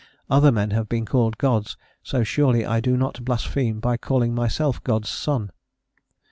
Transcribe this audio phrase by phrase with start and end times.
[0.31, 4.83] "Other men have been called gods, so surely I do not blaspheme by calling myself
[4.83, 5.51] God's son."